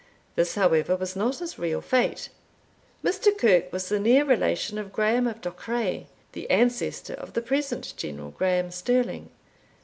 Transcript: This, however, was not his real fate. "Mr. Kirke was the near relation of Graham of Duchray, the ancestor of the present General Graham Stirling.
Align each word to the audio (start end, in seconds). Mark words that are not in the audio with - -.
This, 0.33 0.55
however, 0.55 0.95
was 0.95 1.15
not 1.15 1.37
his 1.37 1.59
real 1.59 1.79
fate. 1.79 2.29
"Mr. 3.05 3.31
Kirke 3.37 3.71
was 3.71 3.87
the 3.87 3.99
near 3.99 4.25
relation 4.25 4.79
of 4.79 4.91
Graham 4.91 5.27
of 5.27 5.41
Duchray, 5.41 6.07
the 6.31 6.49
ancestor 6.49 7.13
of 7.13 7.33
the 7.33 7.41
present 7.43 7.93
General 7.97 8.31
Graham 8.31 8.71
Stirling. 8.71 9.29